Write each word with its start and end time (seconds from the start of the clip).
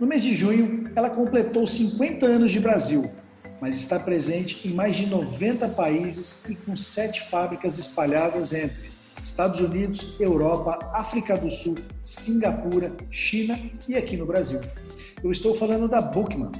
No 0.00 0.06
mês 0.06 0.22
de 0.22 0.34
junho, 0.34 0.90
ela 0.96 1.10
completou 1.10 1.66
50 1.66 2.24
anos 2.24 2.50
de 2.50 2.58
Brasil, 2.58 3.10
mas 3.60 3.76
está 3.76 4.00
presente 4.00 4.66
em 4.66 4.72
mais 4.72 4.96
de 4.96 5.04
90 5.04 5.68
países 5.68 6.48
e 6.48 6.54
com 6.54 6.74
sete 6.74 7.28
fábricas 7.28 7.78
espalhadas 7.78 8.54
entre 8.54 8.88
Estados 9.22 9.60
Unidos, 9.60 10.16
Europa, 10.18 10.78
África 10.94 11.36
do 11.36 11.50
Sul, 11.50 11.76
Singapura, 12.02 12.90
China 13.10 13.60
e 13.86 13.94
aqui 13.94 14.16
no 14.16 14.24
Brasil. 14.24 14.62
Eu 15.22 15.30
estou 15.30 15.54
falando 15.54 15.86
da 15.86 16.00
Bookman. 16.00 16.50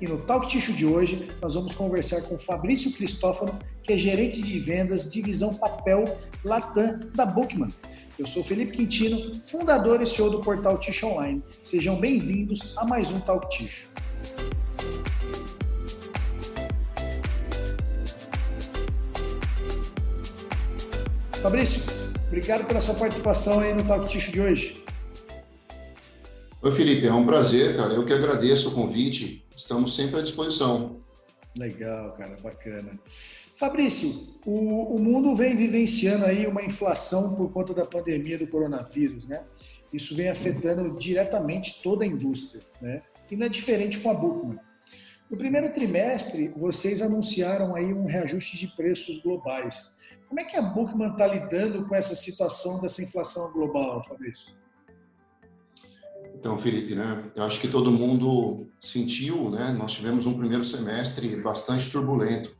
E 0.00 0.06
no 0.06 0.16
Talk 0.18 0.46
Tissue 0.46 0.74
de 0.74 0.86
hoje, 0.86 1.26
nós 1.42 1.56
vamos 1.56 1.74
conversar 1.74 2.22
com 2.22 2.38
Fabrício 2.38 2.92
Cristófano, 2.92 3.58
que 3.82 3.92
é 3.92 3.98
gerente 3.98 4.40
de 4.40 4.60
vendas 4.60 5.10
divisão 5.10 5.52
papel 5.52 6.04
Latam 6.44 7.00
da 7.16 7.26
Bookman. 7.26 7.68
Eu 8.16 8.24
sou 8.24 8.44
Felipe 8.44 8.76
Quintino, 8.76 9.34
fundador 9.34 10.00
e 10.00 10.06
CEO 10.06 10.30
do 10.30 10.40
portal 10.40 10.78
Tissue 10.78 11.08
Online. 11.08 11.42
Sejam 11.64 11.98
bem-vindos 11.98 12.74
a 12.76 12.86
mais 12.86 13.10
um 13.10 13.18
Talk 13.18 13.48
Tissue. 13.48 13.88
Fabrício, 21.42 21.82
obrigado 22.28 22.64
pela 22.66 22.80
sua 22.80 22.94
participação 22.94 23.58
aí 23.58 23.74
no 23.74 23.82
Talk 23.82 24.08
Tissue 24.08 24.32
de 24.32 24.40
hoje. 24.40 24.87
Oi, 26.60 26.72
Felipe, 26.72 27.06
é 27.06 27.12
um 27.12 27.24
prazer, 27.24 27.76
cara. 27.76 27.94
Eu 27.94 28.04
que 28.04 28.12
agradeço 28.12 28.70
o 28.70 28.74
convite. 28.74 29.46
Estamos 29.56 29.94
sempre 29.94 30.18
à 30.18 30.22
disposição. 30.22 31.00
Legal, 31.56 32.12
cara, 32.14 32.36
bacana. 32.42 32.98
Fabrício, 33.56 34.12
o, 34.44 34.96
o 34.96 35.00
mundo 35.00 35.36
vem 35.36 35.56
vivenciando 35.56 36.24
aí 36.24 36.48
uma 36.48 36.64
inflação 36.64 37.36
por 37.36 37.52
conta 37.52 37.72
da 37.72 37.84
pandemia 37.84 38.36
do 38.36 38.48
coronavírus, 38.48 39.28
né? 39.28 39.44
Isso 39.92 40.16
vem 40.16 40.28
afetando 40.28 40.96
diretamente 40.98 41.80
toda 41.80 42.02
a 42.02 42.08
indústria, 42.08 42.60
né? 42.82 43.02
E 43.30 43.36
não 43.36 43.46
é 43.46 43.48
diferente 43.48 44.00
com 44.00 44.10
a 44.10 44.14
Bookman. 44.14 44.58
No 45.30 45.36
primeiro 45.36 45.72
trimestre, 45.72 46.48
vocês 46.56 47.00
anunciaram 47.00 47.76
aí 47.76 47.94
um 47.94 48.06
reajuste 48.06 48.58
de 48.58 48.66
preços 48.74 49.18
globais. 49.18 49.96
Como 50.26 50.40
é 50.40 50.44
que 50.44 50.56
a 50.56 50.62
Bookman 50.62 51.12
está 51.12 51.24
lidando 51.28 51.86
com 51.86 51.94
essa 51.94 52.16
situação 52.16 52.80
dessa 52.80 53.00
inflação 53.00 53.52
global, 53.52 54.02
Fabrício? 54.02 54.52
Então, 56.38 56.56
Felipe, 56.56 56.94
né? 56.94 57.24
Eu 57.34 57.42
acho 57.42 57.60
que 57.60 57.66
todo 57.66 57.90
mundo 57.90 58.68
sentiu, 58.80 59.50
né? 59.50 59.74
Nós 59.76 59.92
tivemos 59.92 60.24
um 60.24 60.38
primeiro 60.38 60.64
semestre 60.64 61.34
bastante 61.42 61.90
turbulento. 61.90 62.56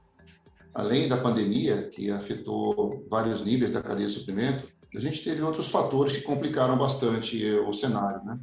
Além 0.75 1.09
da 1.09 1.17
pandemia, 1.17 1.89
que 1.89 2.11
afetou 2.11 3.07
vários 3.09 3.45
níveis 3.45 3.71
da 3.71 3.81
cadeia 3.81 4.09
de 4.09 4.13
suprimento, 4.13 4.67
a 4.95 5.01
gente 5.01 5.23
teve 5.23 5.43
outros 5.43 5.69
fatores 5.69 6.13
que 6.13 6.23
complicaram 6.23 6.77
bastante 6.77 7.45
o 7.47 7.73
cenário, 7.73 8.25
né? 8.25 8.39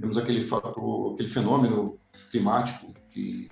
Temos 0.00 0.18
aquele 0.18 0.44
fator, 0.44 1.14
aquele 1.14 1.28
fenômeno 1.28 1.98
climático 2.30 2.92
que 3.10 3.48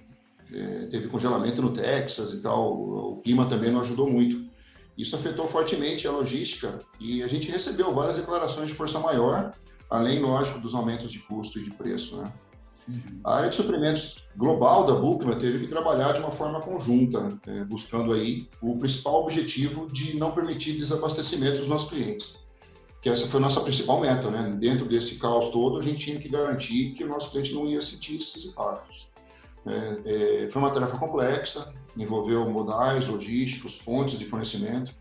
é, 0.53 0.87
teve 0.87 1.09
congelamento 1.09 1.63
no 1.63 1.73
Texas 1.73 2.33
e 2.35 2.41
tal. 2.41 2.73
O 2.73 3.21
clima 3.23 3.49
também 3.49 3.71
não 3.71 3.81
ajudou 3.81 4.11
muito. 4.11 4.51
Isso 4.99 5.15
afetou 5.15 5.47
fortemente 5.47 6.09
a 6.09 6.11
logística 6.11 6.81
e 6.99 7.23
a 7.23 7.29
gente 7.29 7.51
recebeu 7.51 7.93
várias 7.93 8.17
declarações 8.17 8.69
de 8.69 8.75
força 8.75 8.99
maior, 8.99 9.53
além, 9.91 10.21
lógico, 10.21 10.61
dos 10.61 10.75
aumentos 10.75 11.11
de 11.11 11.19
custo 11.19 11.59
e 11.59 11.65
de 11.65 11.71
preço. 11.71 12.17
Né? 12.17 12.33
Uhum. 12.89 13.21
A 13.25 13.37
área 13.37 13.51
de 13.51 13.57
suprimentos 13.57 14.25
global 14.37 14.87
da 14.87 14.95
Buchmann 14.95 15.39
teve 15.39 15.61
que 15.61 15.67
trabalhar 15.67 16.13
de 16.13 16.21
uma 16.21 16.31
forma 16.31 16.61
conjunta, 16.61 17.39
é, 17.47 17.65
buscando 17.65 18.13
aí 18.13 18.49
o 18.61 18.77
principal 18.79 19.23
objetivo 19.23 19.87
de 19.89 20.17
não 20.17 20.33
permitir 20.33 20.79
desabastecimento 20.79 21.59
dos 21.59 21.69
nossos 21.69 21.91
clientes. 21.91 22.39
Que 23.03 23.09
essa 23.09 23.27
foi 23.27 23.39
a 23.41 23.43
nossa 23.43 23.61
principal 23.63 24.01
meta, 24.01 24.31
né? 24.31 24.57
Dentro 24.59 24.87
desse 24.87 25.17
caos 25.17 25.49
todo, 25.49 25.79
a 25.79 25.83
gente 25.83 26.05
tinha 26.05 26.21
que 26.21 26.29
garantir 26.29 26.93
que 26.93 27.03
o 27.03 27.09
nosso 27.09 27.31
cliente 27.31 27.55
não 27.55 27.67
ia 27.67 27.81
sentir 27.81 28.17
esses 28.17 28.45
impactos. 28.45 29.11
É, 29.67 30.45
é, 30.45 30.49
foi 30.51 30.61
uma 30.61 30.71
tarefa 30.71 30.99
complexa, 30.99 31.73
envolveu 31.97 32.49
modais, 32.51 33.07
logísticos, 33.07 33.77
fontes 33.77 34.19
de 34.19 34.27
fornecimento, 34.27 34.95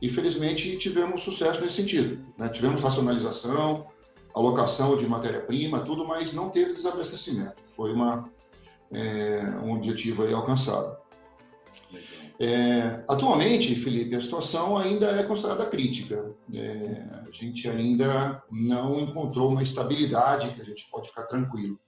e 0.00 0.08
felizmente 0.08 0.78
tivemos 0.78 1.22
sucesso 1.22 1.60
nesse 1.60 1.74
sentido. 1.74 2.24
Né? 2.38 2.48
Tivemos 2.48 2.82
racionalização, 2.82 3.86
alocação 4.34 4.96
de 4.96 5.06
matéria-prima, 5.06 5.80
tudo, 5.80 6.06
mas 6.06 6.32
não 6.32 6.50
teve 6.50 6.72
desabastecimento. 6.72 7.56
Foi 7.76 7.92
uma, 7.92 8.28
é, 8.92 9.42
um 9.62 9.74
objetivo 9.74 10.22
aí 10.22 10.32
alcançado. 10.32 10.96
É, 12.42 13.04
atualmente, 13.06 13.74
Felipe, 13.74 14.16
a 14.16 14.20
situação 14.20 14.78
ainda 14.78 15.10
é 15.10 15.24
considerada 15.24 15.66
crítica. 15.66 16.32
É, 16.54 17.26
a 17.28 17.30
gente 17.30 17.68
ainda 17.68 18.42
não 18.50 18.98
encontrou 18.98 19.50
uma 19.50 19.62
estabilidade 19.62 20.54
que 20.54 20.62
a 20.62 20.64
gente 20.64 20.88
pode 20.90 21.08
ficar 21.08 21.24
tranquilo. 21.24 21.78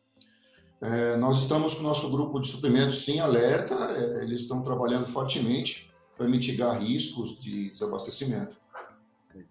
É, 0.82 1.16
nós 1.16 1.38
estamos 1.38 1.74
com 1.74 1.80
o 1.80 1.84
nosso 1.84 2.10
grupo 2.10 2.38
de 2.40 2.48
suprimentos 2.48 3.04
sim 3.04 3.20
alerta, 3.20 3.74
é, 3.74 4.24
eles 4.24 4.42
estão 4.42 4.62
trabalhando 4.62 5.06
fortemente 5.06 5.90
para 6.18 6.28
mitigar 6.28 6.82
riscos 6.82 7.40
de 7.40 7.70
desabastecimento. 7.70 8.56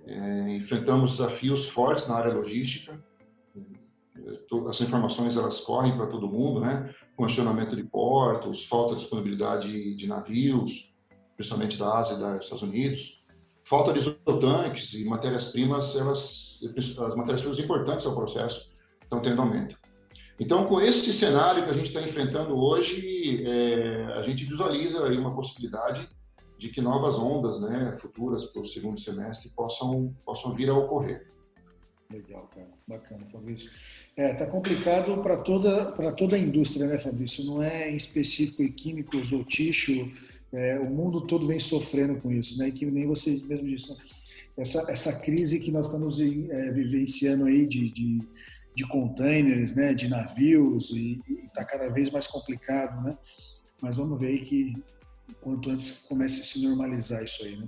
É, 0.05 0.55
enfrentamos 0.55 1.11
desafios 1.11 1.67
fortes 1.69 2.07
na 2.07 2.15
área 2.15 2.33
logística, 2.33 3.03
é, 3.55 4.69
as 4.69 4.81
informações 4.81 5.37
elas 5.37 5.59
correm 5.61 5.95
para 5.95 6.07
todo 6.07 6.27
mundo, 6.27 6.59
né? 6.59 6.93
Congestionamento 7.15 7.75
de 7.75 7.83
portos, 7.83 8.65
falta 8.65 8.95
de 8.95 9.01
disponibilidade 9.01 9.95
de 9.95 10.07
navios, 10.07 10.93
principalmente 11.35 11.77
da 11.77 11.97
Ásia 11.97 12.15
e 12.15 12.17
dos 12.17 12.43
Estados 12.43 12.61
Unidos, 12.63 13.23
falta 13.63 13.93
de 13.93 13.99
isotanques 13.99 14.93
e 14.93 15.05
matérias-primas, 15.05 15.95
elas, 15.95 16.59
as 16.77 17.15
matérias-primas 17.15 17.59
importantes 17.59 18.05
ao 18.05 18.15
processo 18.15 18.69
estão 19.01 19.21
tendo 19.21 19.41
aumento. 19.41 19.77
Então, 20.39 20.65
com 20.65 20.81
esse 20.81 21.13
cenário 21.13 21.63
que 21.63 21.69
a 21.69 21.73
gente 21.73 21.87
está 21.87 22.01
enfrentando 22.01 22.55
hoje, 22.55 23.43
é, 23.45 24.05
a 24.15 24.21
gente 24.23 24.45
visualiza 24.45 25.05
aí 25.05 25.17
uma 25.17 25.35
possibilidade 25.35 26.09
de 26.61 26.69
que 26.69 26.79
novas 26.79 27.17
ondas 27.17 27.59
né, 27.59 27.97
futuras 27.99 28.45
para 28.45 28.61
o 28.61 28.65
segundo 28.65 28.99
semestre 28.99 29.49
possam, 29.55 30.13
possam 30.23 30.53
vir 30.53 30.69
a 30.69 30.75
ocorrer. 30.75 31.27
Legal, 32.11 32.47
cara. 32.53 32.69
Bacana, 32.87 33.25
Fabrício. 33.31 33.71
É, 34.15 34.31
tá 34.35 34.45
complicado 34.45 35.23
para 35.23 35.37
toda, 35.37 35.87
para 35.87 36.11
toda 36.11 36.35
a 36.35 36.39
indústria, 36.39 36.85
né, 36.85 36.99
Fabrício? 36.99 37.43
Não 37.43 37.63
é 37.63 37.89
em 37.89 37.95
específico 37.95 38.61
em 38.61 38.71
químicos 38.71 39.31
ou 39.31 39.43
tixo, 39.43 39.91
é, 40.53 40.77
o 40.77 40.85
mundo 40.85 41.21
todo 41.21 41.47
vem 41.47 41.59
sofrendo 41.59 42.21
com 42.21 42.31
isso, 42.31 42.59
né? 42.59 42.67
E 42.67 42.71
que 42.71 42.85
nem 42.85 43.07
você 43.07 43.41
mesmo 43.47 43.67
disse, 43.67 43.89
né? 43.89 43.97
essa, 44.55 44.91
essa 44.91 45.19
crise 45.19 45.59
que 45.59 45.71
nós 45.71 45.87
estamos 45.87 46.19
é, 46.19 46.71
vivenciando 46.71 47.45
aí 47.45 47.65
de, 47.65 47.89
de 47.89 48.19
de 48.73 48.87
containers, 48.87 49.75
né, 49.75 49.93
de 49.93 50.07
navios 50.07 50.91
e 50.91 51.19
está 51.43 51.65
cada 51.65 51.89
vez 51.89 52.09
mais 52.09 52.25
complicado, 52.27 53.03
né? 53.03 53.17
Mas 53.81 53.97
vamos 53.97 54.19
ver 54.19 54.27
aí 54.27 54.39
que 54.39 54.73
quanto 55.35 55.69
antes 55.69 56.05
comece 56.07 56.41
a 56.41 56.43
se 56.43 56.65
normalizar 56.65 57.23
isso 57.23 57.43
aí, 57.43 57.57
né? 57.57 57.67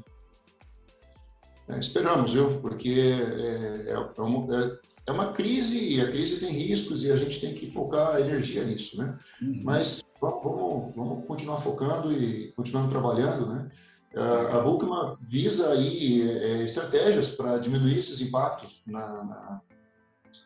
É, 1.69 1.79
esperamos, 1.79 2.33
viu? 2.33 2.59
Porque 2.59 2.89
é, 2.89 3.89
é, 3.89 3.93
é, 3.93 4.21
uma, 4.21 4.55
é, 4.55 4.79
é, 5.07 5.11
uma 5.11 5.31
crise 5.31 5.79
e 5.79 6.01
a 6.01 6.11
crise 6.11 6.39
tem 6.39 6.51
riscos 6.51 7.03
e 7.03 7.11
a 7.11 7.15
gente 7.15 7.39
tem 7.39 7.53
que 7.53 7.71
focar 7.71 8.15
a 8.15 8.21
energia 8.21 8.65
nisso, 8.65 8.97
né? 8.97 9.17
Uhum. 9.41 9.61
Mas 9.63 10.03
vamos, 10.19 10.93
vamos 10.95 11.25
continuar 11.25 11.61
focando 11.61 12.11
e 12.11 12.51
continuando 12.53 12.89
trabalhando, 12.89 13.47
né? 13.47 13.71
A 14.15 14.59
Bulkman 14.59 15.17
visa 15.27 15.71
aí 15.71 16.21
é, 16.21 16.63
estratégias 16.63 17.31
para 17.31 17.57
diminuir 17.57 17.97
esses 17.97 18.21
impactos 18.21 18.83
na, 18.85 19.23
na 19.23 19.61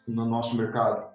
no 0.07 0.25
nosso 0.25 0.55
mercado. 0.55 1.07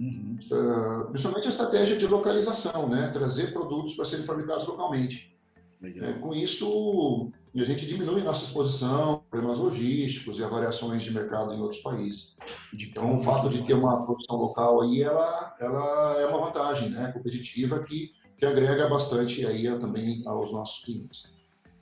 Uhum. 0.00 0.38
Uh, 0.50 1.10
principalmente 1.10 1.48
a 1.48 1.50
estratégia 1.50 1.96
de 1.96 2.06
localização, 2.06 2.88
né? 2.88 3.10
trazer 3.12 3.52
produtos 3.52 3.94
para 3.94 4.04
serem 4.04 4.24
fabricados 4.24 4.66
localmente. 4.66 5.36
É, 5.82 6.12
com 6.14 6.34
isso, 6.34 7.30
a 7.54 7.64
gente 7.64 7.86
diminui 7.86 8.22
nossa 8.22 8.44
exposição, 8.44 9.22
problemas 9.30 9.58
logísticos 9.58 10.38
e 10.38 10.44
a 10.44 10.48
variações 10.48 11.04
de 11.04 11.12
mercado 11.12 11.54
em 11.54 11.60
outros 11.60 11.80
países. 11.80 12.34
Então, 12.74 13.16
o 13.16 13.20
fato 13.20 13.48
de 13.48 13.62
ter 13.62 13.74
uma 13.74 14.04
produção 14.04 14.36
local 14.36 14.82
aí, 14.82 15.02
ela, 15.02 15.56
ela 15.60 16.20
é 16.20 16.26
uma 16.26 16.46
vantagem 16.46 16.90
né? 16.90 17.12
competitiva 17.12 17.82
que, 17.84 18.10
que 18.36 18.44
agrega 18.44 18.88
bastante 18.88 19.46
aí 19.46 19.66
também 19.78 20.22
aos 20.26 20.52
nossos 20.52 20.84
clientes. 20.84 21.30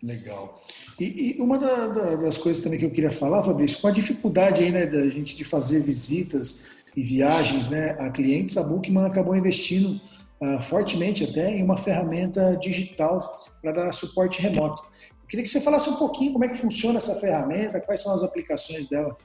Legal. 0.02 0.62
E, 1.00 1.36
e 1.38 1.40
uma 1.40 1.58
da, 1.58 1.88
da, 1.88 2.16
das 2.16 2.36
coisas 2.36 2.62
também 2.62 2.78
que 2.78 2.84
eu 2.84 2.90
queria 2.90 3.10
falar, 3.10 3.42
Fabrício, 3.42 3.80
com 3.80 3.88
a 3.88 3.92
dificuldade 3.92 4.62
aí, 4.62 4.70
né, 4.70 4.86
da 4.86 5.08
gente 5.08 5.34
de 5.34 5.42
fazer 5.42 5.80
visitas 5.80 6.66
e 6.94 7.02
viagens 7.02 7.68
né, 7.68 7.96
a 7.98 8.10
clientes, 8.10 8.58
a 8.58 8.62
Bookman 8.62 9.06
acabou 9.06 9.34
investindo 9.34 10.00
uh, 10.40 10.62
fortemente 10.62 11.24
até 11.24 11.50
em 11.50 11.62
uma 11.62 11.76
ferramenta 11.76 12.56
digital 12.56 13.38
para 13.62 13.72
dar 13.72 13.92
suporte 13.92 14.40
remoto. 14.40 14.82
Eu 15.10 15.28
queria 15.28 15.42
que 15.42 15.48
você 15.48 15.60
falasse 15.60 15.88
um 15.88 15.96
pouquinho 15.96 16.32
como 16.32 16.44
é 16.44 16.48
que 16.48 16.56
funciona 16.56 16.98
essa 16.98 17.16
ferramenta, 17.16 17.80
quais 17.80 18.02
são 18.02 18.14
as 18.14 18.22
aplicações 18.22 18.88
dela. 18.88 19.16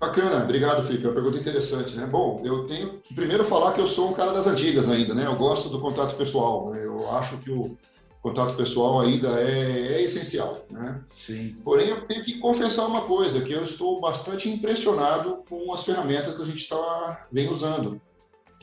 Bacana, 0.00 0.44
obrigado, 0.44 0.86
Felipe. 0.86 1.04
É 1.04 1.08
uma 1.08 1.14
pergunta 1.14 1.38
interessante, 1.38 1.96
né? 1.96 2.06
Bom, 2.06 2.40
eu 2.44 2.66
tenho 2.66 2.90
que 2.98 3.12
primeiro 3.14 3.44
falar 3.44 3.72
que 3.74 3.80
eu 3.80 3.88
sou 3.88 4.10
um 4.10 4.14
cara 4.14 4.32
das 4.32 4.46
antigas 4.46 4.88
ainda, 4.88 5.12
né? 5.12 5.26
Eu 5.26 5.34
gosto 5.34 5.68
do 5.68 5.80
contato 5.80 6.16
pessoal. 6.16 6.70
Né? 6.70 6.86
Eu 6.86 7.10
acho 7.10 7.38
que 7.38 7.50
o, 7.50 7.76
contato 8.22 8.56
pessoal 8.56 9.00
ainda 9.00 9.40
é, 9.40 9.94
é, 9.94 10.02
essencial, 10.02 10.64
né? 10.70 11.00
Sim. 11.16 11.56
Porém, 11.64 11.88
eu 11.88 12.06
tenho 12.06 12.24
que 12.24 12.38
confessar 12.38 12.86
uma 12.86 13.02
coisa, 13.02 13.40
que 13.40 13.52
eu 13.52 13.62
estou 13.62 14.00
bastante 14.00 14.48
impressionado 14.48 15.42
com 15.48 15.72
as 15.72 15.84
ferramentas 15.84 16.34
que 16.34 16.42
a 16.42 16.44
gente 16.44 16.62
está 16.62 17.26
vem 17.30 17.48
usando 17.48 18.00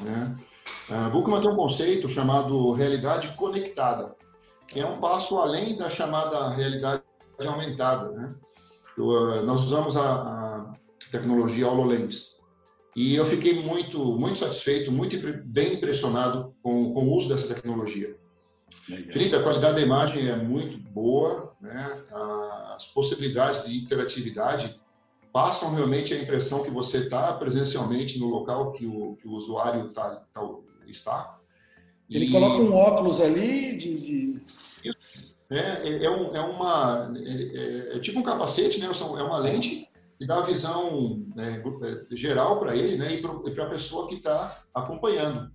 Né? 0.02 0.36
A 0.90 1.10
Bookman 1.10 1.42
tem 1.42 1.52
um 1.52 1.56
conceito 1.56 2.10
chamado 2.10 2.74
realidade 2.74 3.30
conectada, 3.36 4.16
que 4.68 4.80
é 4.80 4.86
um 4.86 5.00
passo 5.00 5.38
além 5.38 5.78
da 5.78 5.90
chamada 5.90 6.50
realidade 6.50 7.04
aumentada. 7.46 8.12
Né? 8.12 8.30
Eu, 8.98 9.46
nós 9.46 9.64
usamos 9.64 9.96
a, 9.98 10.14
a 10.14 10.74
tecnologia 11.12 11.68
HoloLens. 11.68 12.36
E 12.96 13.16
eu 13.16 13.26
fiquei 13.26 13.62
muito, 13.62 14.00
muito 14.18 14.40
satisfeito, 14.40 14.92
muito 14.92 15.18
bem 15.46 15.76
impressionado 15.76 16.56
com, 16.64 16.94
com 16.94 17.02
o 17.02 17.18
uso 17.18 17.28
dessa 17.28 17.54
tecnologia. 17.54 18.16
Legal. 18.90 19.40
A 19.40 19.44
qualidade 19.44 19.76
da 19.76 19.82
imagem 19.82 20.28
é 20.28 20.36
muito 20.36 20.78
boa, 20.92 21.54
né? 21.60 22.04
as 22.76 22.88
possibilidades 22.88 23.66
de 23.66 23.78
interatividade 23.78 24.80
passam 25.36 25.76
realmente 25.76 26.14
a 26.14 26.18
impressão 26.18 26.64
que 26.64 26.72
você 26.72 27.00
está 27.00 27.34
presencialmente 27.34 28.18
no 28.18 28.30
local 28.30 28.72
que 28.72 28.86
o, 28.86 29.18
que 29.18 29.28
o 29.28 29.32
usuário 29.32 29.90
tá, 29.90 30.24
tá, 30.34 30.42
está. 30.88 31.38
Ele 32.10 32.28
e... 32.28 32.32
coloca 32.32 32.64
um 32.64 32.74
óculos 32.74 33.20
ali 33.20 33.78
de... 33.78 34.00
de... 34.00 34.42
É, 35.52 35.90
é, 35.90 36.06
é, 36.06 36.10
um, 36.10 36.34
é 36.34 36.40
uma... 36.40 37.14
É, 37.18 37.20
é, 37.20 37.98
é, 37.98 38.00
tipo 38.00 38.18
um 38.18 38.24
capacete, 38.24 38.80
né? 38.80 38.88
É 38.88 39.24
uma 39.24 39.38
lente 39.38 39.90
que 40.18 40.26
dá 40.26 40.38
a 40.38 40.46
visão 40.46 41.22
né, 41.36 41.62
geral 42.12 42.58
para 42.58 42.74
ele 42.74 42.98
né, 42.98 43.16
e 43.16 43.22
para 43.22 43.66
a 43.66 43.70
pessoa 43.70 44.08
que 44.08 44.16
está 44.16 44.60
acompanhando. 44.74 45.52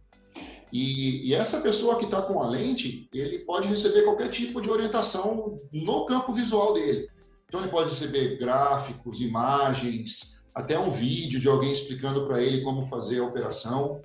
E, 0.70 1.26
e, 1.26 1.34
essa 1.34 1.58
pessoa 1.58 1.96
que 1.96 2.04
está 2.04 2.20
com 2.20 2.42
a 2.42 2.50
lente, 2.50 3.08
ele 3.14 3.46
pode 3.46 3.66
receber 3.66 4.02
qualquer 4.02 4.28
tipo 4.28 4.60
de 4.60 4.70
orientação 4.70 5.56
no 5.72 6.04
campo 6.04 6.34
visual 6.34 6.74
dele. 6.74 7.08
Então, 7.50 7.62
ele 7.62 7.70
pode 7.70 7.90
receber 7.90 8.38
gráficos, 8.38 9.20
imagens, 9.20 10.40
até 10.54 10.78
um 10.78 10.92
vídeo 10.92 11.40
de 11.40 11.48
alguém 11.48 11.72
explicando 11.72 12.24
para 12.24 12.40
ele 12.40 12.62
como 12.62 12.86
fazer 12.86 13.18
a 13.18 13.24
operação. 13.24 14.00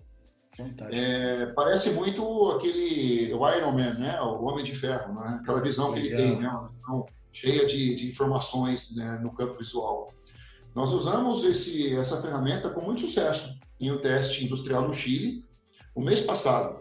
É, 0.89 1.45
parece 1.55 1.91
muito 1.91 2.49
aquele 2.49 3.31
o 3.31 3.49
Iron 3.51 3.71
Man, 3.73 3.93
né? 3.99 4.19
o 4.19 4.45
Homem 4.45 4.65
de 4.65 4.73
Ferro, 4.75 5.13
né? 5.13 5.37
aquela 5.39 5.61
visão 5.61 5.91
Legal. 5.91 6.01
que 6.01 6.07
ele 6.07 6.17
tem, 6.17 6.41
né? 6.41 6.49
uma 6.49 6.69
visão 6.69 7.05
cheia 7.31 7.67
de, 7.67 7.93
de 7.93 8.09
informações 8.09 8.91
né? 8.95 9.19
no 9.21 9.31
campo 9.31 9.59
visual. 9.59 10.07
Nós 10.73 10.91
usamos 10.91 11.43
esse, 11.43 11.95
essa 11.95 12.19
ferramenta 12.23 12.71
com 12.71 12.81
muito 12.81 13.01
sucesso 13.01 13.59
em 13.79 13.91
um 13.91 13.99
teste 13.99 14.43
industrial 14.43 14.87
no 14.87 14.93
Chile, 14.93 15.45
o 15.93 16.01
mês 16.01 16.21
passado. 16.21 16.79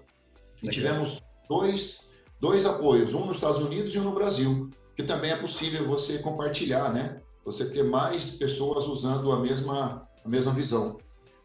E 0.62 0.70
tivemos 0.70 1.20
dois, 1.46 2.08
dois 2.40 2.64
apoios, 2.64 3.12
um 3.12 3.26
nos 3.26 3.36
Estados 3.36 3.60
Unidos 3.60 3.94
e 3.94 3.98
um 3.98 4.04
no 4.04 4.14
Brasil, 4.14 4.70
que 4.96 5.02
também 5.02 5.30
é 5.30 5.36
possível 5.36 5.86
você 5.86 6.18
compartilhar, 6.18 6.92
né? 6.92 7.20
Você 7.44 7.66
ter 7.66 7.82
mais 7.82 8.30
pessoas 8.30 8.86
usando 8.86 9.32
a 9.32 9.40
mesma, 9.40 10.08
a 10.24 10.28
mesma 10.28 10.52
visão. 10.52 10.98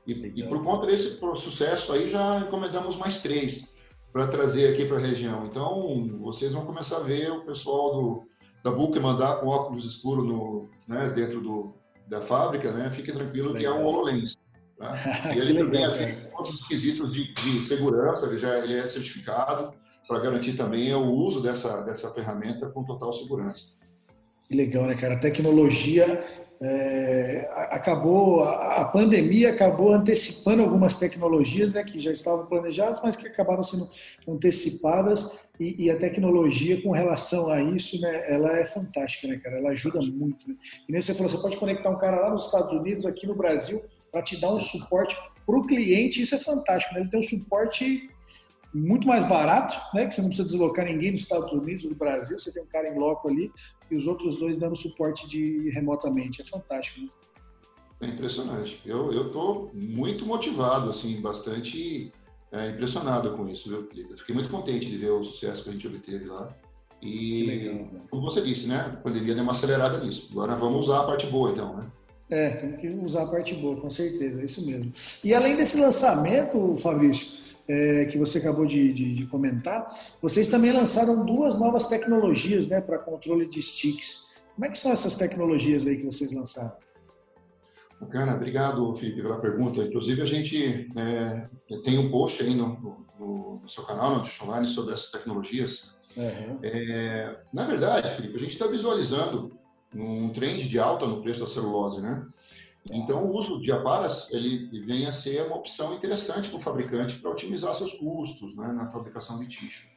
E, 0.07 0.13
e 0.35 0.43
por 0.47 0.63
conta 0.63 0.87
desse 0.87 1.19
sucesso 1.37 1.91
aí, 1.93 2.09
já 2.09 2.39
encomendamos 2.39 2.95
mais 2.95 3.21
três 3.21 3.75
para 4.11 4.27
trazer 4.27 4.73
aqui 4.73 4.85
para 4.85 4.97
a 4.97 5.01
região. 5.01 5.45
Então, 5.45 6.17
vocês 6.21 6.53
vão 6.53 6.65
começar 6.65 6.97
a 6.97 7.03
ver 7.03 7.31
o 7.31 7.45
pessoal 7.45 7.93
do, 7.93 8.23
da 8.63 8.71
Book 8.71 8.97
mandar 8.99 9.35
com 9.39 9.47
óculos 9.47 9.85
escuros 9.85 10.25
no, 10.25 10.69
né, 10.87 11.09
dentro 11.09 11.41
do, 11.41 11.73
da 12.07 12.21
fábrica, 12.21 12.71
né? 12.71 12.89
Fique 12.89 13.11
tranquilo 13.11 13.51
legal. 13.51 13.73
que 13.73 13.79
é 13.79 13.83
um 13.83 13.85
HoloLens. 13.85 14.37
Tá? 14.77 14.97
E 15.35 15.39
ele 15.39 15.59
também 15.59 15.91
tem 15.91 16.31
todos 16.31 16.53
os 16.53 16.67
quesitos 16.67 17.11
de, 17.11 17.33
de, 17.33 17.65
segurança, 17.65 18.25
ele 18.25 18.37
já 18.37 18.57
ele 18.59 18.77
é 18.77 18.87
certificado 18.87 19.73
para 20.09 20.19
garantir 20.19 20.53
também 20.53 20.91
o 20.91 21.05
uso 21.05 21.39
dessa, 21.39 21.81
dessa 21.83 22.11
ferramenta 22.11 22.67
com 22.69 22.83
total 22.83 23.13
segurança. 23.13 23.65
Que 24.43 24.55
legal, 24.55 24.87
né, 24.87 24.95
cara? 24.95 25.13
A 25.13 25.19
tecnologia 25.19 26.25
é, 26.59 27.47
acabou, 27.53 28.41
a, 28.43 28.85
pandemia 28.85 29.51
acabou 29.51 29.93
antecipando 29.93 30.63
algumas 30.63 30.95
tecnologias 30.95 31.73
né, 31.73 31.83
que 31.83 31.99
já 31.99 32.11
estavam 32.11 32.47
planejadas, 32.47 32.99
mas 33.03 33.15
que 33.15 33.27
acabaram 33.27 33.61
sendo 33.61 33.87
antecipadas 34.27 35.39
e, 35.59 35.85
e, 35.85 35.91
a 35.91 35.97
tecnologia 35.97 36.81
com 36.81 36.89
relação 36.89 37.51
a 37.51 37.61
isso, 37.61 38.01
né, 38.01 38.33
ela 38.33 38.57
é 38.57 38.65
fantástica, 38.65 39.27
né, 39.27 39.37
cara? 39.37 39.59
Ela 39.59 39.69
ajuda 39.69 40.01
muito. 40.01 40.49
Né? 40.49 40.55
E 40.87 40.91
nem 40.91 41.01
você 41.03 41.13
falou, 41.13 41.29
você 41.29 41.37
pode 41.37 41.57
conectar 41.57 41.89
um 41.91 41.99
cara 41.99 42.19
lá 42.19 42.31
nos 42.31 42.45
Estados 42.45 42.73
Unidos, 42.73 43.05
aqui 43.05 43.27
no 43.27 43.35
Brasil, 43.35 43.79
para 44.11 44.23
te 44.23 44.41
dar 44.41 44.51
um 44.51 44.59
suporte 44.59 45.15
para 45.45 45.55
o 45.55 45.67
cliente, 45.67 46.23
isso 46.23 46.33
é 46.33 46.39
fantástico, 46.39 46.95
né? 46.95 47.01
Ele 47.01 47.09
tem 47.09 47.19
um 47.19 47.23
suporte 47.23 48.09
muito 48.73 49.07
mais 49.07 49.27
barato, 49.27 49.75
né? 49.93 50.05
Que 50.05 50.15
você 50.15 50.21
não 50.21 50.29
precisa 50.29 50.47
deslocar 50.47 50.85
ninguém 50.85 51.11
nos 51.11 51.21
Estados 51.21 51.51
Unidos, 51.53 51.85
no 51.85 51.95
Brasil, 51.95 52.39
você 52.39 52.53
tem 52.53 52.63
um 52.63 52.67
cara 52.67 52.87
em 52.87 52.97
loco 52.97 53.27
ali 53.27 53.51
e 53.89 53.95
os 53.95 54.05
outros 54.07 54.37
dois 54.37 54.57
dando 54.57 54.75
suporte 54.75 55.27
de 55.27 55.69
remotamente. 55.71 56.41
É 56.41 56.45
fantástico, 56.45 57.01
né? 57.01 57.07
É 58.01 58.07
impressionante. 58.07 58.81
Eu 58.85 59.11
eu 59.11 59.29
tô 59.31 59.69
muito 59.73 60.25
motivado, 60.25 60.89
assim, 60.89 61.19
bastante 61.19 62.11
é, 62.51 62.69
impressionado 62.69 63.35
com 63.35 63.47
isso, 63.47 63.69
viu, 63.69 63.87
Felipe? 63.87 64.17
Fiquei 64.17 64.33
muito 64.33 64.49
contente 64.49 64.89
de 64.89 64.97
ver 64.97 65.11
o 65.11 65.23
sucesso 65.23 65.63
que 65.63 65.69
a 65.69 65.73
gente 65.73 65.87
obteve 65.87 66.25
lá. 66.25 66.49
E, 67.01 67.45
legal, 67.45 67.75
né? 67.75 67.99
como 68.09 68.23
você 68.23 68.41
disse, 68.41 68.67
né? 68.67 68.77
A 68.79 68.97
pandemia 68.97 69.33
deu 69.33 69.43
uma 69.43 69.53
acelerada 69.53 70.03
nisso. 70.03 70.29
Agora 70.31 70.55
vamos 70.55 70.85
usar 70.85 71.01
a 71.01 71.03
parte 71.03 71.27
boa, 71.27 71.51
então, 71.51 71.77
né? 71.77 71.83
É, 72.29 72.49
tem 72.49 72.73
que 72.73 72.87
usar 72.89 73.23
a 73.23 73.27
parte 73.27 73.55
boa, 73.55 73.75
com 73.77 73.89
certeza, 73.89 74.41
é 74.41 74.45
isso 74.45 74.63
mesmo. 74.65 74.91
E 75.23 75.33
além 75.33 75.55
desse 75.55 75.79
lançamento, 75.79 76.75
Fabrício, 76.77 77.38
é, 77.69 78.05
que 78.05 78.17
você 78.17 78.39
acabou 78.39 78.65
de, 78.65 78.91
de, 78.91 79.13
de, 79.13 79.27
comentar, 79.27 79.87
vocês 80.19 80.47
também 80.47 80.71
lançaram 80.71 81.23
duas 81.23 81.55
novas 81.57 81.85
tecnologias 81.85 82.67
né, 82.67 82.81
para 82.81 82.97
controle 82.97 83.47
de 83.47 83.61
sticks. 83.61 84.27
Como 84.55 84.65
é 84.65 84.69
que 84.69 84.77
são 84.77 84.91
essas 84.91 85.15
tecnologias 85.15 85.85
aí 85.85 85.97
que 85.97 86.05
vocês 86.05 86.33
lançaram? 86.33 86.75
Bacana, 88.01 88.35
obrigado, 88.35 88.95
Felipe, 88.95 89.21
pela 89.21 89.39
pergunta. 89.39 89.81
Inclusive, 89.81 90.21
a 90.21 90.25
gente 90.25 90.89
é, 90.97 91.43
tem 91.83 91.99
um 91.99 92.09
post 92.09 92.41
aí 92.41 92.55
no, 92.55 93.05
no, 93.19 93.59
no 93.61 93.69
seu 93.69 93.83
canal, 93.83 94.15
no 94.15 94.23
Dish 94.23 94.41
Online, 94.41 94.67
sobre 94.67 94.93
essas 94.93 95.11
tecnologias. 95.11 95.91
Uhum. 96.17 96.59
É, 96.63 97.37
na 97.53 97.65
verdade, 97.65 98.15
Felipe, 98.15 98.35
a 98.35 98.39
gente 98.39 98.53
está 98.53 98.65
visualizando 98.67 99.51
um 99.93 100.29
trend 100.29 100.67
de 100.67 100.79
alta 100.79 101.05
no 101.05 101.21
preço 101.21 101.41
da 101.41 101.47
celulose, 101.47 102.01
né? 102.01 102.25
Então, 102.91 103.25
o 103.25 103.37
uso 103.37 103.61
de 103.61 103.71
aparas 103.71 104.31
ele 104.31 104.67
vem 104.85 105.05
a 105.05 105.11
ser 105.11 105.45
uma 105.45 105.57
opção 105.57 105.93
interessante 105.93 106.49
para 106.49 106.57
o 106.57 106.61
fabricante 106.61 107.15
para 107.19 107.29
otimizar 107.29 107.73
seus 107.75 107.93
custos 107.93 108.55
né, 108.55 108.71
na 108.71 108.89
fabricação 108.89 109.39
de 109.39 109.47
tixo. 109.47 109.87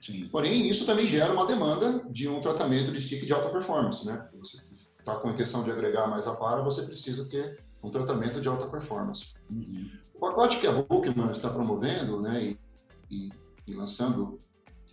Sim. 0.00 0.28
Porém, 0.28 0.70
isso 0.70 0.86
também 0.86 1.06
gera 1.06 1.32
uma 1.32 1.46
demanda 1.46 2.04
de 2.10 2.28
um 2.28 2.40
tratamento 2.40 2.92
de 2.92 3.00
stick 3.00 3.24
de 3.24 3.32
alta 3.32 3.48
performance. 3.48 4.06
Né? 4.06 4.28
Você 4.38 4.58
está 4.98 5.16
com 5.16 5.28
a 5.28 5.32
intenção 5.32 5.64
de 5.64 5.70
agregar 5.70 6.06
mais 6.06 6.26
apara, 6.26 6.62
você 6.62 6.82
precisa 6.82 7.24
ter 7.28 7.64
um 7.82 7.90
tratamento 7.90 8.40
de 8.40 8.48
alta 8.48 8.66
performance. 8.68 9.24
Uhum. 9.50 9.90
O 10.14 10.20
pacote 10.20 10.60
que 10.60 10.66
a 10.66 10.72
Bookman 10.72 11.30
está 11.30 11.48
promovendo 11.48 12.20
né, 12.20 12.44
e, 12.44 12.58
e, 13.10 13.28
e 13.66 13.74
lançando, 13.74 14.38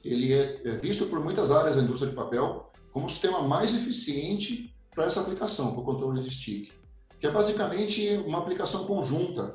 ele 0.04 0.34
é, 0.34 0.62
é 0.64 0.78
visto 0.78 1.06
por 1.08 1.20
muitas 1.20 1.52
áreas 1.52 1.76
da 1.76 1.82
indústria 1.82 2.10
de 2.10 2.16
papel 2.16 2.72
como 2.92 3.08
o 3.08 3.10
sistema 3.10 3.42
mais 3.42 3.76
eficiente 3.76 4.74
para 4.94 5.06
essa 5.06 5.20
aplicação, 5.20 5.74
para 5.74 5.82
o 5.82 5.84
controle 5.84 6.24
de 6.24 6.32
stick 6.32 6.72
que 7.20 7.28
é 7.28 7.32
basicamente 7.32 8.10
uma 8.26 8.40
aplicação 8.40 8.86
conjunta 8.86 9.54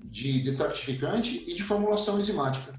de 0.00 0.42
detartificante 0.42 1.44
e 1.46 1.54
de 1.54 1.62
formulação 1.62 2.18
enzimática. 2.18 2.72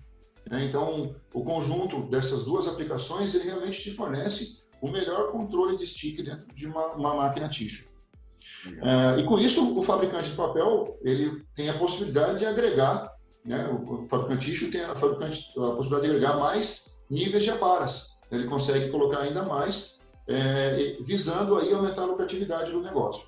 Né? 0.49 0.65
Então, 0.65 1.15
o 1.33 1.43
conjunto 1.43 2.03
dessas 2.09 2.45
duas 2.45 2.67
aplicações 2.67 3.33
ele 3.35 3.45
realmente 3.45 3.81
te 3.81 3.91
fornece 3.91 4.57
o 4.81 4.89
melhor 4.89 5.31
controle 5.31 5.77
de 5.77 5.87
stick 5.87 6.23
dentro 6.23 6.53
de 6.53 6.67
uma, 6.67 6.93
uma 6.93 7.15
máquina 7.15 7.49
tissue. 7.49 7.85
É, 8.81 9.19
e 9.19 9.25
com 9.25 9.39
isso, 9.39 9.77
o 9.77 9.83
fabricante 9.83 10.29
de 10.29 10.35
papel 10.35 10.97
ele 11.03 11.43
tem 11.55 11.69
a 11.69 11.77
possibilidade 11.77 12.39
de 12.39 12.45
agregar, 12.45 13.11
né? 13.43 13.67
o 13.69 14.07
fabricante 14.07 14.51
tissue 14.51 14.71
tem 14.71 14.81
a, 14.81 14.95
fabricante, 14.95 15.41
a 15.57 15.71
possibilidade 15.71 16.05
de 16.05 16.11
agregar 16.11 16.37
mais 16.37 16.97
níveis 17.09 17.43
de 17.43 17.49
aparas. 17.49 18.07
Ele 18.31 18.45
consegue 18.45 18.89
colocar 18.89 19.19
ainda 19.19 19.43
mais, 19.43 19.97
é, 20.27 20.95
visando 21.01 21.57
aí 21.57 21.73
aumentar 21.73 22.03
a 22.03 22.05
lucratividade 22.05 22.71
do 22.71 22.81
negócio. 22.81 23.27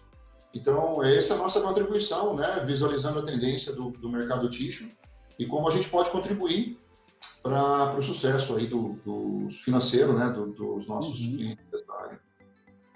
Então, 0.53 1.03
essa 1.03 1.34
é 1.34 1.38
a 1.38 1.39
nossa 1.39 1.62
contribuição, 1.62 2.36
né? 2.36 2.63
visualizando 2.65 3.20
a 3.20 3.25
tendência 3.25 3.72
do, 3.72 3.91
do 3.91 4.10
mercado 4.10 4.50
tixo 4.50 4.89
e 5.38 5.46
como 5.46 5.68
a 5.68 5.72
gente 5.72 5.88
pode 5.89 6.10
contribuir 6.10 6.77
para 7.44 7.98
o 7.98 8.01
sucesso 8.01 8.58
aí 8.58 8.68
do, 8.68 9.00
do 9.06 9.50
financeiro 9.63 10.18
né? 10.18 10.29
Do, 10.29 10.48
dos 10.48 10.88
nossos 10.88 11.22
uhum. 11.22 11.32
clientes 11.32 11.65
da 11.72 11.96
área. 11.96 12.20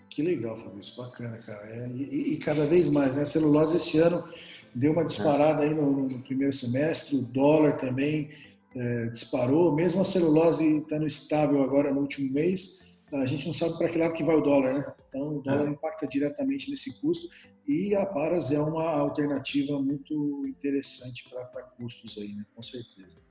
Que 0.10 0.22
legal, 0.22 0.58
Fabrício, 0.58 0.96
bacana, 0.96 1.38
cara. 1.40 1.66
É, 1.68 1.88
e, 1.88 2.34
e, 2.34 2.38
cada 2.38 2.66
vez 2.66 2.88
mais, 2.88 3.16
né? 3.16 3.24
A 3.24 3.26
celulose 3.26 3.78
esse 3.78 3.98
ano 3.98 4.24
deu 4.76 4.92
uma 4.92 5.06
disparada 5.06 5.64
aí 5.64 5.74
no, 5.74 6.08
no 6.08 6.20
primeiro 6.20 6.54
semestre, 6.54 7.16
o 7.16 7.24
dólar 7.24 7.78
também 7.78 8.30
é, 8.76 9.08
disparou, 9.08 9.74
mesmo 9.74 10.02
a 10.02 10.04
celulose 10.04 10.78
estando 10.78 11.08
estável 11.08 11.64
agora 11.64 11.92
no 11.92 12.02
último 12.02 12.32
mês, 12.32 12.80
a 13.12 13.26
gente 13.26 13.46
não 13.46 13.54
sabe 13.54 13.78
para 13.78 13.90
que 13.90 13.98
lado 13.98 14.14
que 14.14 14.24
vai 14.24 14.36
o 14.36 14.42
dólar, 14.42 14.74
né? 14.74 14.94
Então, 15.14 15.38
o 15.38 15.42
dólar 15.44 15.68
é. 15.68 15.70
impacta 15.70 16.08
diretamente 16.08 16.72
nesse 16.72 17.00
custo 17.00 17.30
e 17.68 17.96
a 17.96 18.04
Paras 18.04 18.52
é 18.52 18.60
uma 18.60 18.90
alternativa 18.90 19.80
muito 19.80 20.44
interessante 20.48 21.30
para 21.30 21.64
custos 21.78 22.18
aí, 22.18 22.34
né? 22.34 22.44
Com 22.56 22.64
certeza. 22.64 23.22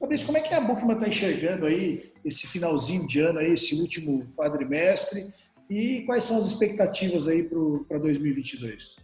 Fabrício, 0.00 0.26
como 0.26 0.38
é 0.38 0.40
que 0.40 0.54
a 0.54 0.60
Bookman 0.60 0.96
está 0.96 1.08
enxergando 1.08 1.66
aí 1.66 2.12
esse 2.24 2.46
finalzinho 2.46 3.06
de 3.06 3.20
ano, 3.20 3.38
aí, 3.38 3.52
esse 3.52 3.74
último 3.74 4.26
quadrimestre 4.34 5.26
e 5.68 6.02
quais 6.06 6.24
são 6.24 6.38
as 6.38 6.46
expectativas 6.46 7.28
aí 7.28 7.42
para 7.88 7.98
2022? 7.98 8.96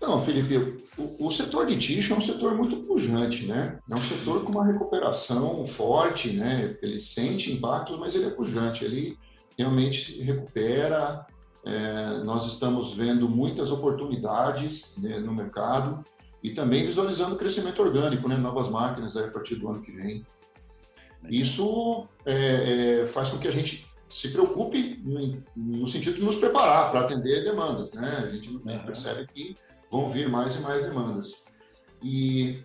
Não, 0.00 0.22
Felipe, 0.22 0.82
o, 0.98 1.26
o, 1.26 1.32
setor 1.32 1.66
de 1.66 1.78
tixo 1.78 2.12
é 2.12 2.16
um 2.16 2.20
setor 2.20 2.54
muito 2.56 2.76
pujante, 2.86 3.46
né? 3.46 3.78
É 3.90 3.94
um 3.94 4.02
setor 4.02 4.44
com 4.44 4.52
uma 4.52 4.66
recuperação 4.66 5.66
forte, 5.66 6.30
né? 6.32 6.76
Ele 6.82 7.00
sente 7.00 7.50
impactos, 7.50 7.98
mas 7.98 8.14
ele 8.14 8.26
é 8.26 8.30
pujante, 8.30 8.84
ele 8.84 9.16
realmente 9.58 10.20
recupera. 10.22 11.26
É, 11.64 12.18
nós 12.24 12.46
estamos 12.46 12.92
vendo 12.92 13.28
muitas 13.28 13.70
oportunidades 13.70 14.96
né, 14.98 15.18
no 15.18 15.34
mercado 15.34 16.04
e 16.42 16.50
também 16.50 16.84
visualizando 16.84 17.36
crescimento 17.36 17.80
orgânico, 17.80 18.28
né? 18.28 18.36
Novas 18.36 18.68
máquinas 18.68 19.16
a 19.16 19.30
partir 19.30 19.56
do 19.56 19.68
ano 19.68 19.80
que 19.80 19.90
vem. 19.90 20.26
Isso 21.30 22.06
é, 22.26 23.00
é, 23.02 23.06
faz 23.06 23.30
com 23.30 23.38
que 23.38 23.48
a 23.48 23.50
gente 23.50 23.86
se 24.10 24.28
preocupe 24.28 25.00
no, 25.02 25.42
no 25.56 25.88
sentido 25.88 26.16
de 26.16 26.22
nos 26.22 26.36
preparar 26.36 26.90
para 26.90 27.00
atender 27.00 27.44
demandas, 27.44 27.92
né? 27.92 28.24
A 28.24 28.30
gente 28.30 28.58
percebe 28.84 29.26
que 29.32 29.54
vão 29.90 30.10
vir 30.10 30.28
mais 30.28 30.54
e 30.54 30.58
mais 30.58 30.82
demandas. 30.82 31.44
E 32.02 32.62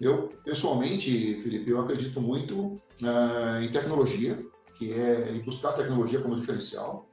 eu, 0.00 0.28
pessoalmente, 0.44 1.40
Felipe, 1.42 1.68
eu 1.68 1.80
acredito 1.80 2.20
muito 2.20 2.76
uh, 3.02 3.60
em 3.60 3.72
tecnologia, 3.72 4.38
que 4.80 4.94
é 4.94 5.38
buscar 5.44 5.74
tecnologia 5.74 6.22
como 6.22 6.40
diferencial, 6.40 7.06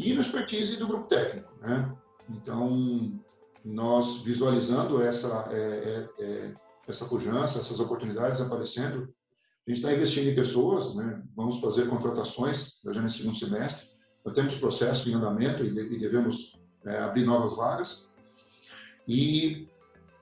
e 0.00 0.12
no 0.12 0.20
expertise 0.20 0.76
do 0.76 0.88
grupo 0.88 1.06
técnico, 1.06 1.48
né? 1.60 1.94
Então, 2.28 3.20
nós 3.64 4.16
visualizando 4.22 5.00
essa, 5.00 5.46
é, 5.52 6.08
é, 6.18 6.24
é, 6.24 6.54
essa 6.88 7.04
pujança, 7.04 7.60
essas 7.60 7.78
oportunidades 7.78 8.40
aparecendo, 8.40 9.14
a 9.64 9.70
gente 9.70 9.78
está 9.78 9.94
investindo 9.94 10.28
em 10.28 10.34
pessoas, 10.34 10.92
né? 10.96 11.22
vamos 11.36 11.60
fazer 11.60 11.88
contratações 11.88 12.80
já 12.84 13.00
nesse 13.00 13.18
segundo 13.18 13.36
semestre, 13.36 13.90
nós 14.24 14.34
temos 14.34 14.56
processo 14.56 15.08
em 15.08 15.14
andamento 15.14 15.64
e 15.64 15.70
devemos 15.98 16.58
é, 16.84 16.98
abrir 16.98 17.24
novas 17.24 17.56
vagas, 17.56 18.08
e 19.06 19.68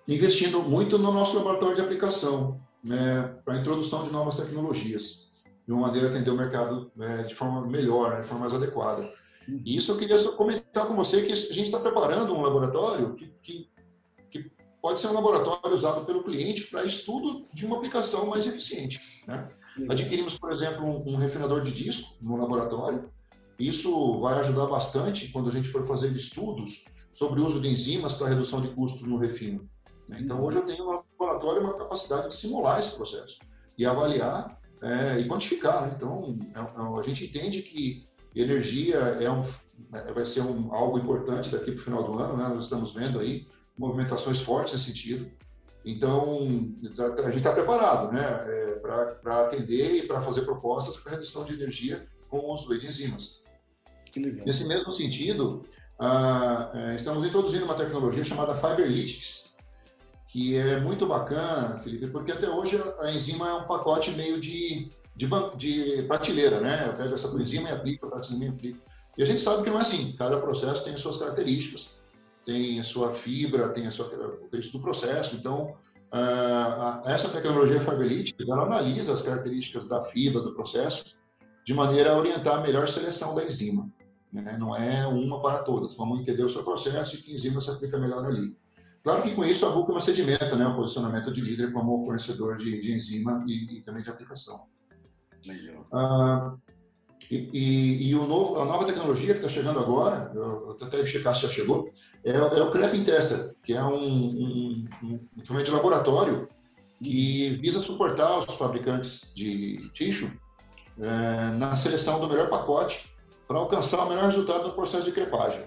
investindo 0.06 0.61
muito 0.61 0.99
no 0.99 1.11
nosso 1.11 1.37
laboratório 1.37 1.76
de 1.76 1.80
aplicação, 1.80 2.61
né, 2.84 3.22
para 3.44 3.54
a 3.54 3.58
introdução 3.58 4.04
de 4.04 4.11
novas 4.11 4.37
tecnologias, 4.37 5.32
de 5.66 5.73
uma 5.73 5.87
maneira 5.87 6.09
atender 6.09 6.31
o 6.31 6.37
mercado 6.37 6.90
né, 6.97 7.25
de 7.25 7.35
forma 7.35 7.66
melhor, 7.66 8.11
né, 8.11 8.21
de 8.23 8.28
forma 8.28 8.49
mais 8.49 8.54
adequada. 8.54 9.09
E 9.49 9.76
isso 9.76 9.92
eu 9.92 9.99
queria 9.99 10.23
comentar 10.33 10.87
com 10.87 10.95
você 10.95 11.23
que 11.23 11.33
a 11.33 11.37
gente 11.37 11.62
está 11.62 11.78
preparando 11.78 12.35
um 12.35 12.42
laboratório 12.42 13.14
que, 13.14 13.26
que, 13.42 13.69
que, 14.31 14.52
pode 14.81 15.00
ser 15.00 15.09
um 15.09 15.14
laboratório 15.14 15.75
usado 15.75 16.04
pelo 16.04 16.23
cliente 16.23 16.64
para 16.64 16.85
estudo 16.85 17.47
de 17.52 17.66
uma 17.66 17.76
aplicação 17.76 18.26
mais 18.26 18.47
eficiente. 18.47 19.00
Né? 19.26 19.49
Adquirimos, 19.88 20.38
por 20.38 20.52
exemplo, 20.52 20.85
um, 20.85 21.14
um 21.14 21.16
refinador 21.16 21.62
de 21.62 21.73
disco 21.73 22.14
no 22.21 22.37
laboratório. 22.37 23.11
Isso 23.59 24.21
vai 24.21 24.38
ajudar 24.40 24.66
bastante 24.66 25.28
quando 25.28 25.49
a 25.49 25.52
gente 25.52 25.69
for 25.69 25.87
fazer 25.87 26.12
estudos 26.12 26.85
sobre 27.12 27.40
o 27.40 27.47
uso 27.47 27.61
de 27.61 27.69
enzimas 27.69 28.14
para 28.14 28.28
redução 28.28 28.61
de 28.61 28.69
custos 28.69 29.02
no 29.02 29.19
refino. 29.19 29.69
Né? 30.09 30.19
Então, 30.21 30.42
hoje 30.42 30.59
eu 30.59 30.66
tenho 30.66 30.85
no 30.85 31.04
laboratório 31.19 31.62
uma 31.62 31.78
capacidade 31.78 32.28
de 32.28 32.37
simular 32.37 32.81
esse 32.81 32.95
processo 32.95 33.38
e 33.78 33.87
avaliar 33.87 34.61
é, 34.83 35.21
e 35.21 35.29
quantificar. 35.29 35.87
Né? 35.87 35.95
Então, 35.97 36.39
é, 36.55 36.59
é, 36.59 37.01
a 37.01 37.03
gente 37.03 37.25
entende 37.25 37.62
que 37.62 38.05
energia 38.35 38.97
é 38.97 39.31
um, 39.31 39.45
vai 40.15 40.25
ser 40.25 40.41
um, 40.41 40.73
algo 40.75 40.99
importante 40.99 41.51
daqui 41.51 41.73
para 41.73 41.81
o 41.81 41.85
final 41.85 42.03
do 42.03 42.19
ano. 42.19 42.37
Né? 42.37 42.49
Nós 42.49 42.65
estamos 42.65 42.93
vendo 42.93 43.21
aí 43.21 43.47
movimentações 43.79 44.41
fortes 44.41 44.75
nesse 44.75 44.87
sentido. 44.87 45.31
Então, 45.85 46.39
a 47.19 47.27
gente 47.27 47.39
está 47.39 47.53
preparado 47.53 48.12
né? 48.12 48.23
É, 48.23 48.75
para 48.77 49.41
atender 49.41 49.97
e 49.97 50.07
para 50.07 50.23
fazer 50.23 50.43
propostas 50.43 50.97
para 50.97 51.12
redução 51.12 51.45
de 51.45 51.55
energia 51.55 52.07
com 52.29 52.39
o 52.39 52.55
uso 52.55 52.79
de 52.79 52.87
enzimas. 52.87 53.43
Nesse 54.15 54.65
mesmo 54.67 54.93
sentido, 54.95 55.65
ah, 55.99 56.71
é, 56.75 56.97
estamos 56.97 57.25
introduzindo 57.25 57.65
uma 57.65 57.75
tecnologia 57.75 58.23
chamada 58.23 58.55
Fiberlytics, 58.55 59.51
que 60.33 60.57
é 60.57 60.81
muito 60.81 61.05
bacana, 61.07 61.79
Felipe, 61.81 62.07
porque 62.07 62.33
até 62.33 62.49
hoje 62.49 62.83
a 63.01 63.12
enzima 63.12 63.47
é 63.47 63.53
um 63.53 63.65
pacote 63.65 64.12
meio 64.12 64.41
de, 64.41 64.89
de, 65.15 65.29
de 65.59 66.03
prateleira, 66.05 66.59
né? 66.59 66.89
Eu 66.89 66.95
pego 66.95 67.15
essa 67.15 67.29
enzima 67.39 67.69
e 67.69 67.73
aplico, 67.73 68.12
a 68.15 68.19
enzima 68.19 68.47
e 68.47 68.49
aplico. 68.49 68.79
E 69.19 69.23
a 69.23 69.27
gente 69.27 69.43
sabe 69.43 69.62
que 69.62 69.69
não 69.69 69.79
é 69.79 69.83
assim, 69.83 70.12
cada 70.17 70.41
processo 70.41 70.85
tem 70.85 70.95
as 70.95 71.03
suas 71.03 71.19
características, 71.19 71.99
tem 72.47 72.81
a 72.81 72.85
sua 72.85 73.15
fibra, 73.15 73.69
tem 73.69 73.87
a 73.87 73.91
sua 73.91 74.09
característica 74.09 74.79
do 74.79 74.83
processo, 74.83 75.37
então 75.37 75.77
uh, 76.11 77.07
essa 77.07 77.29
tecnologia 77.29 77.79
Fiberlytics, 77.79 78.49
ela 78.49 78.62
analisa 78.62 79.12
as 79.12 79.21
características 79.21 79.87
da 79.87 80.03
fibra, 80.07 80.41
do 80.41 80.55
processo, 80.55 81.19
de 81.62 81.75
maneira 81.75 82.12
a 82.12 82.17
orientar 82.17 82.57
a 82.57 82.62
melhor 82.62 82.89
seleção 82.89 83.35
da 83.35 83.45
enzima. 83.45 83.87
Né? 84.33 84.57
Não 84.59 84.75
é 84.75 85.07
uma 85.07 85.43
para 85.43 85.59
todas. 85.59 85.95
Vamos 85.95 86.21
entender 86.21 86.43
o 86.43 86.49
seu 86.49 86.65
processo 86.65 87.17
e 87.17 87.19
que 87.19 87.35
enzima 87.35 87.61
se 87.61 87.71
aplica 87.71 87.99
melhor 87.99 88.25
ali. 88.25 88.57
Claro 89.02 89.23
que 89.23 89.35
com 89.35 89.44
isso 89.44 89.66
a 89.66 89.71
Vulcama 89.71 90.00
sedimenta 90.00 90.54
né, 90.54 90.66
o 90.66 90.76
posicionamento 90.76 91.32
de 91.32 91.40
líder 91.40 91.73
como 91.73 92.04
fornecedor 92.04 92.56
de, 92.56 92.80
de 92.80 92.94
enzima 92.94 93.44
e, 93.47 93.78
e, 93.78 93.82
também 93.82 94.02
de 94.02 94.11
aplicação. 94.11 94.66
Ah, 95.92 96.54
e, 97.28 97.50
e, 97.52 98.09
e, 98.11 98.14
o 98.14 98.26
novo, 98.26 98.61
a 98.61 98.64
nova 98.64 98.85
tecnologia 98.85 99.35
que 99.35 99.40
está 99.40 99.49
chegando 99.49 99.80
agora, 99.80 100.30
eu, 100.35 100.76
eu 100.80 100.87
até 100.87 101.04
checar 101.04 101.35
se 101.35 101.42
já 101.42 101.49
chegou, 101.49 101.90
é, 102.25 102.30
é 102.30 102.62
o 102.62 102.71
Crepping 102.71 103.04
Tester, 103.04 103.54
que 103.64 103.73
é 103.73 103.82
um, 103.82 103.97
um, 103.97 104.88
um 105.02 105.21
instrumento 105.37 105.66
de 105.66 105.73
laboratório 105.73 106.49
que 107.02 107.50
visa 107.61 107.80
suportar 107.80 108.38
os 108.38 108.44
fabricantes 108.54 109.32
de 109.35 109.90
tixo 109.92 110.30
é, 111.00 111.50
na 111.52 111.75
seleção 111.75 112.21
do 112.21 112.28
melhor 112.28 112.49
pacote 112.49 113.12
para 113.49 113.59
alcançar 113.59 114.04
o 114.04 114.09
melhor 114.09 114.26
resultado 114.26 114.68
no 114.68 114.75
processo 114.75 115.06
de 115.06 115.12
crepagem. 115.12 115.64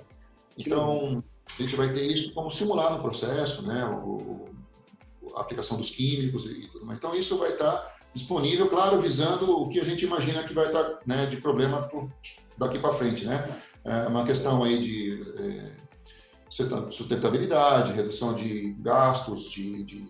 Então, 0.58 1.22
a 1.58 1.62
gente 1.62 1.76
vai 1.76 1.94
ter 1.94 2.12
isso 2.12 2.34
como 2.34 2.52
simular 2.52 2.92
no 2.94 3.02
processo, 3.02 3.66
né, 3.66 3.86
o, 3.86 4.46
a 5.36 5.42
aplicação 5.42 5.78
dos 5.78 5.90
químicos 5.90 6.46
e 6.46 6.68
tudo 6.68 6.86
mais. 6.86 6.98
Então, 6.98 7.16
isso 7.16 7.38
vai 7.38 7.54
estar 7.54 7.96
disponível, 8.14 8.70
claro, 8.70 9.02
visando 9.02 9.60
o 9.60 9.70
que 9.70 9.80
a 9.80 9.84
gente 9.84 10.06
imagina 10.06 10.44
que 10.44 10.54
vai 10.54 10.68
estar 10.68 11.00
né, 11.06 11.26
de 11.26 11.38
problema 11.38 11.88
daqui 12.58 12.80
para 12.80 12.94
frente, 12.94 13.26
né? 13.26 13.62
É 13.84 14.08
uma 14.08 14.26
questão 14.26 14.64
aí 14.64 14.82
de 14.82 15.22
é, 15.38 15.72
sustentabilidade, 16.92 17.92
redução 17.92 18.34
de 18.34 18.74
gastos, 18.80 19.52
de, 19.52 19.84
de, 19.84 20.08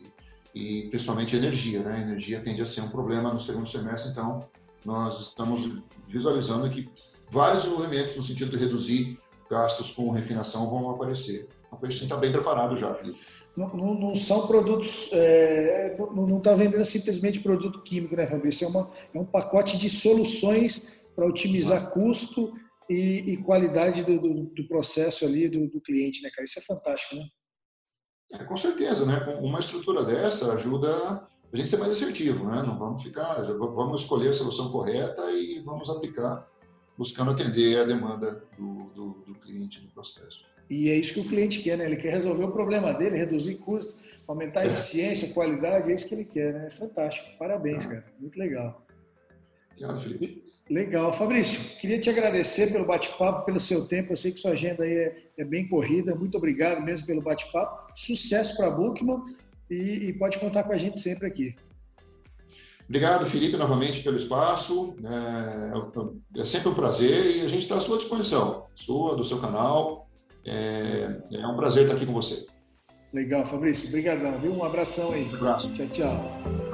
e 0.54 0.88
principalmente 0.89 1.36
energia, 1.36 1.82
né? 1.82 1.96
A 1.96 2.01
energia 2.01 2.39
tende 2.42 2.62
a 2.62 2.65
ser 2.65 2.82
um 2.82 2.89
problema 2.89 3.34
no 3.34 3.39
segundo 3.39 3.68
semestre, 3.68 4.12
então 4.12 4.48
nós 4.86 5.20
estamos 5.20 5.68
visualizando 6.08 6.70
que 6.70 6.88
vários 7.32 7.63
desenvolvimentos 7.63 8.15
no 8.15 8.24
sentido 8.24 8.51
de 8.51 8.58
reduzir 8.58 9.18
gastos 9.50 9.92
com 9.92 10.10
refinação 10.12 10.70
vão 10.70 10.90
aparecer. 10.90 11.48
A 11.72 11.90
gente 11.90 12.04
está 12.04 12.18
bem 12.18 12.32
preparado 12.32 12.78
já, 12.78 12.94
Felipe. 12.94 13.20
Não, 13.56 13.70
não, 13.70 13.94
não, 13.94 14.16
são 14.16 14.48
produtos, 14.48 15.10
é, 15.14 15.96
não 15.98 16.38
está 16.38 16.54
vendendo 16.54 16.84
simplesmente 16.84 17.40
produto 17.40 17.82
químico, 17.84 18.16
né, 18.16 18.28
Fabrício? 18.28 18.66
É, 18.66 18.70
uma, 18.70 18.92
é 19.14 19.20
um 19.20 19.25
pacote 19.25 19.78
de 19.78 19.90
soluções 19.90 20.92
para 21.16 21.25
otimizar 21.25 21.84
ah. 21.84 21.88
custo 21.88 22.54
e, 22.90 23.34
e 23.34 23.38
qualidade 23.38 24.04
do, 24.04 24.20
do, 24.20 24.44
do, 24.44 24.68
processo 24.68 25.25
ali 25.25 25.48
do, 25.48 25.68
do, 25.70 25.80
cliente, 25.80 26.22
né, 26.22 26.30
cara? 26.30 26.44
Isso 26.44 26.60
é 26.60 26.62
fantástico, 26.62 27.16
né? 27.16 27.25
É, 28.34 28.44
com 28.44 28.58
certeza, 28.58 29.06
né? 29.06 29.20
Uma 29.42 29.60
estrutura 29.60 30.04
dessa 30.04 30.52
ajuda 30.54 31.25
a 31.54 31.58
gente 31.58 31.70
ser 31.70 31.78
mais 31.78 31.94
assertivo, 31.94 32.46
né? 32.50 32.62
Não 32.62 32.78
vamos 32.78 33.02
ficar, 33.02 33.42
vamos 33.44 34.02
escolher 34.02 34.30
a 34.30 34.34
solução 34.34 34.70
correta 34.70 35.32
e 35.32 35.62
vamos 35.64 35.90
aplicar 35.90 36.46
buscando 36.98 37.32
atender 37.32 37.78
a 37.80 37.84
demanda 37.84 38.44
do, 38.58 38.90
do, 38.96 39.10
do 39.28 39.36
cliente 39.36 39.82
no 39.82 39.90
processo. 39.90 40.46
E 40.70 40.90
é 40.90 40.96
isso 40.96 41.14
que 41.14 41.20
o 41.20 41.25
cliente 41.25 41.62
quer, 41.62 41.78
né? 41.78 41.86
Ele 41.86 41.96
quer 41.96 42.12
resolver 42.12 42.46
o 42.46 42.52
problema 42.52 42.94
dele, 42.94 43.18
reduzir 43.18 43.56
custo, 43.56 43.96
aumentar 44.28 44.62
a 44.62 44.64
é. 44.64 44.68
eficiência, 44.68 45.34
qualidade, 45.34 45.92
é 45.92 45.96
isso 45.96 46.08
que 46.08 46.16
ele 46.16 46.25
quer, 46.25 46.54
né? 46.54 46.68
É 46.68 46.70
fantástico. 46.70 47.28
Parabéns, 47.38 47.86
ah. 47.86 47.90
cara. 47.90 48.06
Muito 48.20 48.40
legal. 48.40 48.86
Obrigado, 49.72 50.02
Felipe. 50.02 50.46
Legal. 50.68 51.14
Fabrício, 51.14 51.60
queria 51.80 52.00
te 52.00 52.10
agradecer 52.10 52.72
pelo 52.72 52.86
bate-papo, 52.86 53.46
pelo 53.46 53.60
seu 53.60 53.86
tempo. 53.86 54.14
Eu 54.14 54.18
sei 54.18 54.32
que 54.32 54.40
sua 54.40 54.52
agenda 54.52 54.84
aí 54.84 54.94
é, 54.94 55.18
é 55.38 55.44
bem 55.44 55.68
corrida. 55.68 56.16
Muito 56.16 56.38
obrigado 56.38 56.82
mesmo 56.82 57.06
pelo 57.06 57.22
bate-papo. 57.22 57.92
Sucesso 57.96 58.58
para 58.58 58.68
a 58.68 58.72
Bookman 58.72 59.24
e, 59.70 60.08
e 60.08 60.14
pode 60.14 60.40
contar 60.40 60.64
com 60.64 60.74
a 60.74 60.78
gente 60.78 61.00
sempre 61.00 61.28
aqui. 61.28 61.56
Obrigado, 62.88 63.25
Felipe, 63.25 63.58
novamente 63.58 64.04
pelo 64.04 64.15
espaço. 64.15 64.96
É, 65.04 66.42
é 66.42 66.46
sempre 66.46 66.70
um 66.70 66.75
prazer 66.75 67.38
e 67.38 67.42
a 67.42 67.48
gente 67.48 67.63
está 67.63 67.77
à 67.77 67.80
sua 67.80 67.98
disposição, 67.98 68.65
sua, 68.75 69.15
do 69.15 69.25
seu 69.25 69.39
canal. 69.39 70.08
É, 70.46 71.18
é 71.32 71.48
um 71.48 71.56
prazer 71.56 71.84
estar 71.84 71.96
aqui 71.96 72.06
com 72.06 72.13
você. 72.13 72.46
Legal, 73.12 73.46
Fabrício. 73.46 73.88
Obrigadão, 73.88 74.38
viu? 74.39 74.54
Um 74.54 74.63
abração 74.63 75.12
aí. 75.13 75.24
Um 75.24 75.36
abraço. 75.36 75.74
Tchau, 75.74 75.88
tchau. 75.88 76.64